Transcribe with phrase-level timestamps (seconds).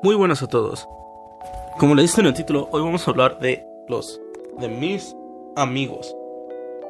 [0.00, 0.88] Muy buenas a todos.
[1.76, 4.20] Como le diste en el título, hoy vamos a hablar de los
[4.56, 5.16] de mis
[5.56, 6.14] amigos.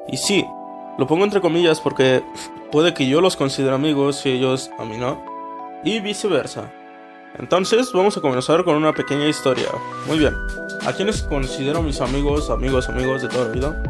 [0.08, 0.44] Y sí,
[0.98, 2.22] lo pongo entre comillas porque
[2.70, 5.24] puede que yo los considere amigos y ellos a mí no,
[5.84, 6.70] y viceversa.
[7.38, 9.68] Entonces, vamos a comenzar con una pequeña historia.
[10.06, 10.34] Muy bien.
[10.86, 13.82] ¿A quienes considero mis amigos, amigos, amigos de toda la vida?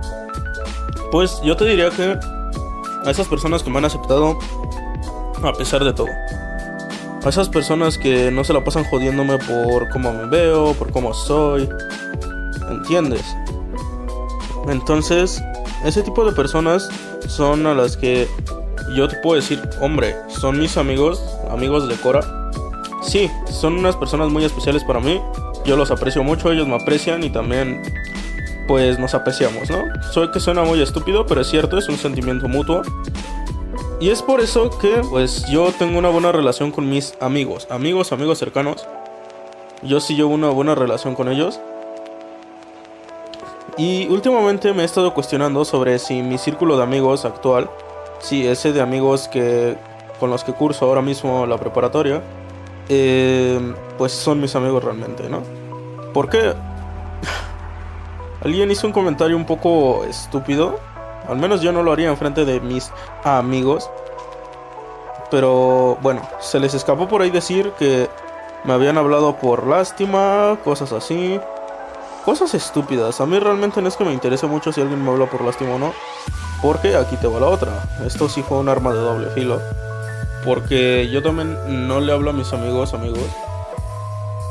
[1.11, 2.17] Pues yo te diría que
[3.05, 4.39] a esas personas que me han aceptado
[5.43, 6.09] a pesar de todo.
[7.25, 11.13] A esas personas que no se la pasan jodiéndome por cómo me veo, por cómo
[11.13, 11.69] soy.
[12.71, 13.25] ¿Entiendes?
[14.69, 15.43] Entonces,
[15.85, 16.89] ese tipo de personas
[17.27, 18.29] son a las que
[18.95, 22.51] yo te puedo decir, hombre, son mis amigos, amigos de Cora.
[23.03, 25.21] Sí, son unas personas muy especiales para mí.
[25.65, 27.83] Yo los aprecio mucho, ellos me aprecian y también
[28.67, 29.83] pues nos apreciamos, ¿no?
[30.13, 32.83] Soy que suena muy estúpido, pero es cierto, es un sentimiento mutuo.
[34.01, 38.13] Y es por eso que pues yo tengo una buena relación con mis amigos, amigos,
[38.13, 38.87] amigos cercanos.
[39.83, 41.59] Yo sí llevo una buena relación con ellos.
[43.77, 47.69] Y últimamente me he estado cuestionando sobre si mi círculo de amigos actual,
[48.21, 49.77] si ese de amigos que
[50.21, 52.23] con los que curso ahora mismo la preparatoria,
[52.89, 55.43] eh, pues son mis amigos realmente, ¿no?
[56.15, 56.55] Porque
[58.45, 60.79] alguien hizo un comentario un poco estúpido
[61.29, 62.91] al menos yo no lo haría enfrente de mis
[63.25, 63.91] amigos.
[65.31, 68.09] Pero bueno, se les escapó por ahí decir que
[68.65, 71.39] me habían hablado por lástima, cosas así.
[72.25, 73.21] Cosas estúpidas.
[73.21, 75.75] A mí realmente no es que me interese mucho si alguien me habla por lástima
[75.75, 75.93] o no.
[76.61, 77.85] Porque aquí te va la otra.
[78.05, 79.61] Esto sí fue un arma de doble filo.
[80.45, 83.25] Porque yo también no le hablo a mis amigos, amigos.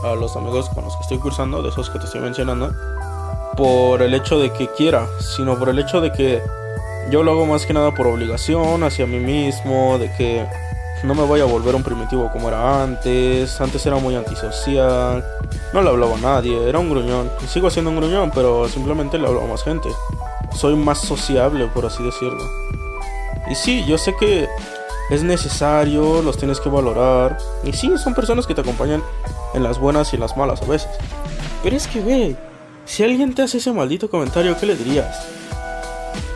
[0.04, 2.72] A los amigos con los que estoy cursando, de esos que te estoy mencionando.
[3.56, 6.42] Por el hecho de que quiera, sino por el hecho de que
[7.10, 10.46] yo lo hago más que nada por obligación hacia mí mismo, de que
[11.04, 13.60] no me voy a volver un primitivo como era antes.
[13.62, 15.24] Antes era muy antisocial,
[15.74, 17.30] no le hablaba a nadie, era un gruñón.
[17.48, 19.90] Sigo siendo un gruñón, pero simplemente le hablo a más gente.
[20.54, 22.44] Soy más sociable, por así decirlo.
[23.50, 24.48] Y sí, yo sé que
[25.10, 27.38] es necesario, los tienes que valorar.
[27.64, 29.04] Y sí, son personas que te acompañan
[29.54, 30.90] en las buenas y en las malas a veces.
[31.64, 32.36] Pero es que, ve,
[32.86, 35.37] si alguien te hace ese maldito comentario, ¿qué le dirías?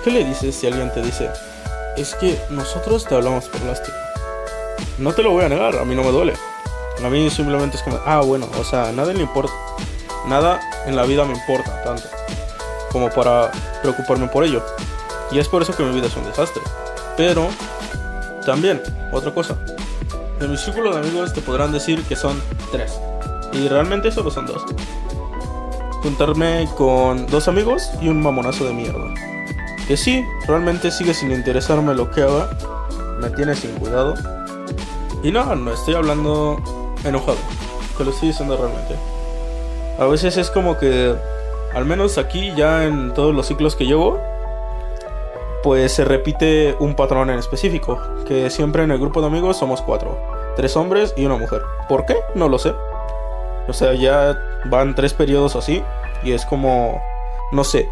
[0.03, 1.29] ¿Qué le dices si alguien te dice,
[1.95, 3.97] es que nosotros te hablamos por lástima?
[4.97, 6.33] No te lo voy a negar, a mí no me duele.
[7.03, 9.53] A mí simplemente es como, ah, bueno, o sea, nada le importa.
[10.27, 12.03] Nada en la vida me importa tanto
[12.91, 13.51] como para
[13.81, 14.63] preocuparme por ello.
[15.31, 16.61] Y es por eso que mi vida es un desastre.
[17.15, 17.47] Pero,
[18.45, 18.81] también,
[19.11, 19.55] otra cosa.
[20.39, 22.41] De mi círculo de amigos te podrán decir que son
[22.71, 22.99] tres.
[23.53, 24.63] Y realmente solo son dos.
[26.01, 29.30] Juntarme con dos amigos y un mamonazo de mierda.
[29.91, 32.49] Que sí, realmente sigue sin interesarme lo que haga.
[33.19, 34.13] Me tiene sin cuidado.
[35.21, 36.61] Y no, no estoy hablando
[37.03, 37.35] enojado.
[37.97, 38.95] Te lo estoy diciendo realmente.
[39.99, 41.13] A veces es como que,
[41.73, 44.17] al menos aquí, ya en todos los ciclos que llevo,
[45.61, 48.01] pues se repite un patrón en específico.
[48.25, 50.17] Que siempre en el grupo de amigos somos cuatro.
[50.55, 51.63] Tres hombres y una mujer.
[51.89, 52.15] ¿Por qué?
[52.33, 52.73] No lo sé.
[53.67, 55.83] O sea, ya van tres periodos así.
[56.23, 57.03] Y es como,
[57.51, 57.89] no sé,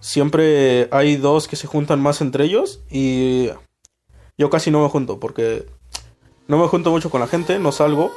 [0.00, 3.48] siempre hay dos que se juntan más entre ellos y
[4.36, 5.66] yo casi no me junto porque
[6.46, 8.12] no me junto mucho con la gente, no salgo.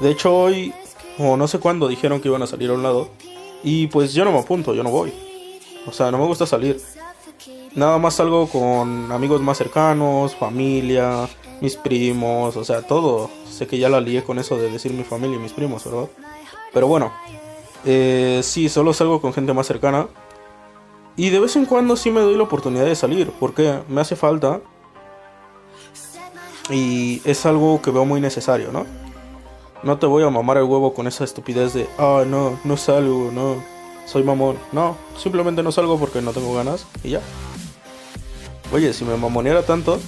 [0.00, 0.74] De hecho hoy
[1.18, 3.08] o no sé cuándo dijeron que iban a salir a un lado
[3.62, 5.12] y pues yo no me apunto, yo no voy.
[5.86, 6.80] O sea, no me gusta salir.
[7.74, 11.28] Nada más salgo con amigos más cercanos, familia,
[11.60, 13.30] mis primos, o sea, todo.
[13.48, 16.08] Sé que ya la lié con eso de decir mi familia y mis primos, ¿verdad?
[16.72, 17.12] Pero bueno,
[17.84, 20.08] eh, sí, solo salgo con gente más cercana.
[21.16, 24.16] Y de vez en cuando sí me doy la oportunidad de salir, porque me hace
[24.16, 24.60] falta.
[26.70, 28.86] Y es algo que veo muy necesario, ¿no?
[29.82, 33.30] No te voy a mamar el huevo con esa estupidez de, ah, no, no salgo,
[33.32, 33.62] no,
[34.06, 34.56] soy mamón.
[34.70, 37.20] No, simplemente no salgo porque no tengo ganas y ya.
[38.72, 40.00] Oye, si me mamoneara tanto,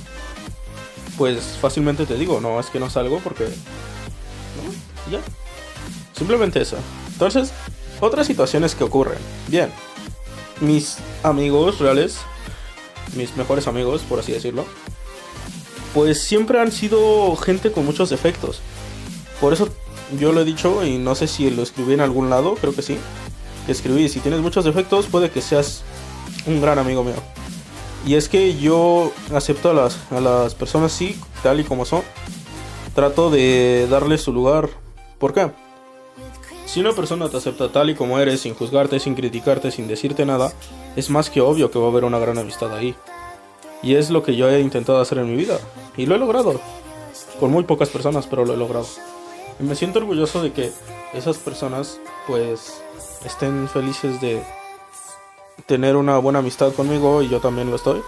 [1.19, 3.48] pues fácilmente te digo, no, es que no salgo porque...
[5.11, 5.20] Ya.
[6.17, 6.76] Simplemente eso.
[7.12, 7.52] Entonces,
[8.00, 9.19] otras situaciones que ocurren.
[9.49, 9.70] Bien,
[10.60, 12.18] mis amigos reales,
[13.16, 14.64] mis mejores amigos, por así decirlo,
[15.92, 18.60] pues siempre han sido gente con muchos defectos.
[19.40, 19.68] Por eso
[20.18, 22.82] yo lo he dicho y no sé si lo escribí en algún lado, creo que
[22.82, 22.98] sí.
[23.68, 25.82] Escribí, si tienes muchos defectos puede que seas
[26.46, 27.14] un gran amigo mío.
[28.06, 32.02] Y es que yo acepto a las, a las personas sí, tal y como son.
[32.94, 34.68] Trato de darles su lugar.
[35.18, 35.50] ¿Por qué?
[36.75, 40.26] Si una persona te acepta tal y como eres, sin juzgarte, sin criticarte, sin decirte
[40.26, 40.53] nada,
[40.97, 42.97] es más que obvio que va a haber una gran amistad ahí.
[43.81, 45.56] Y es lo que yo he intentado hacer en mi vida.
[45.97, 46.61] Y lo he logrado.
[47.38, 48.88] Con muy pocas personas, pero lo he logrado.
[49.61, 50.73] Y me siento orgulloso de que
[51.12, 52.82] esas personas pues
[53.25, 54.43] estén felices de
[55.67, 58.03] tener una buena amistad conmigo y yo también lo estoy.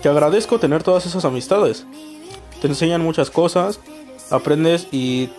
[0.00, 1.86] Que agradezco tener todas esas amistades.
[2.60, 3.80] Te enseñan muchas cosas,
[4.30, 5.30] aprendes y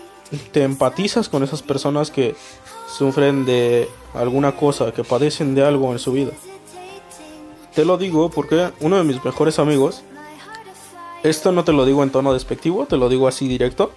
[0.51, 2.35] te empatizas con esas personas que
[2.87, 6.31] sufren de alguna cosa, que padecen de algo en su vida.
[7.73, 10.01] Te lo digo porque uno de mis mejores amigos,
[11.23, 13.91] esto no te lo digo en tono despectivo, te lo digo así directo.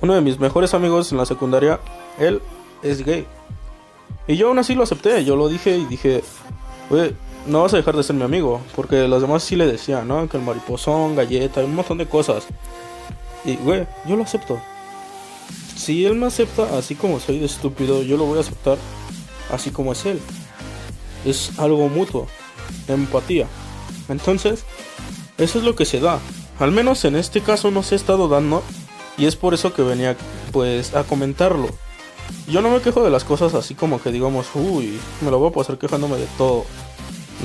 [0.00, 1.80] Uno de mis mejores amigos en la secundaria,
[2.18, 2.40] él
[2.82, 3.26] es gay.
[4.26, 6.22] Y yo aún así lo acepté, yo lo dije y dije,
[6.90, 7.14] oye,
[7.46, 10.28] no vas a dejar de ser mi amigo, porque los demás sí le decían, ¿no?
[10.28, 12.46] Que el mariposón, galleta, un montón de cosas.
[13.44, 14.60] Y, güey, yo lo acepto.
[15.76, 18.78] Si él me acepta así como soy de estúpido, yo lo voy a aceptar
[19.52, 20.20] así como es él.
[21.24, 22.26] Es algo mutuo,
[22.88, 23.46] empatía.
[24.08, 24.64] Entonces,
[25.38, 26.18] eso es lo que se da.
[26.58, 28.62] Al menos en este caso no se ha estado dando
[29.18, 30.16] y es por eso que venía
[30.52, 31.68] pues a comentarlo.
[32.48, 35.50] Yo no me quejo de las cosas así como que digamos, uy, me lo voy
[35.50, 36.64] a pasar quejándome de todo.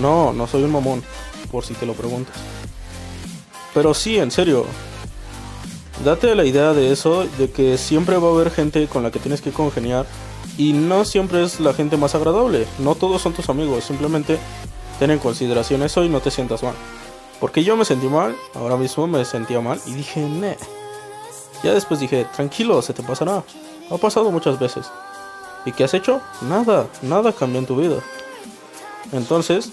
[0.02, 1.04] No, no soy un mamón,
[1.52, 2.36] por si te lo preguntas.
[3.74, 4.66] Pero sí, en serio,
[6.04, 9.20] date la idea de eso, de que siempre va a haber gente con la que
[9.20, 10.06] tienes que congeniar
[10.58, 12.68] y no siempre es la gente más agradable.
[12.80, 14.38] No todos son tus amigos, simplemente
[15.00, 16.76] ten en consideración eso y no te sientas mal.
[17.40, 20.58] Porque yo me sentí mal, ahora mismo me sentía mal y dije, ne.
[21.64, 23.44] Ya después dije, tranquilo, se te pasará.
[23.90, 24.88] Ha pasado muchas veces.
[25.66, 26.22] ¿Y qué has hecho?
[26.42, 27.98] Nada, nada cambió en tu vida.
[29.12, 29.72] Entonces,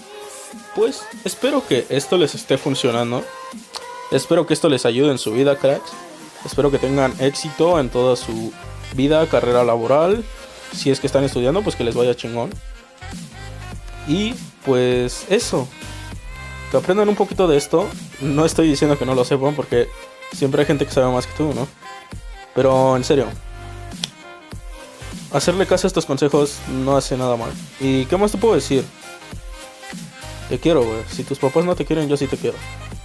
[0.75, 3.23] pues espero que esto les esté funcionando.
[4.11, 5.91] Espero que esto les ayude en su vida, cracks.
[6.45, 8.53] Espero que tengan éxito en toda su
[8.95, 10.23] vida, carrera laboral.
[10.73, 12.51] Si es que están estudiando, pues que les vaya chingón.
[14.07, 14.33] Y
[14.65, 15.67] pues eso.
[16.71, 17.87] Que aprendan un poquito de esto.
[18.21, 19.87] No estoy diciendo que no lo sepan porque
[20.33, 21.67] siempre hay gente que sabe más que tú, ¿no?
[22.55, 23.27] Pero en serio,
[25.31, 27.51] hacerle caso a estos consejos no hace nada mal.
[27.79, 28.83] ¿Y qué más te puedo decir?
[30.49, 31.01] Te quiero, güey.
[31.09, 32.57] Si tus papás no te quieren, yo sí te quiero.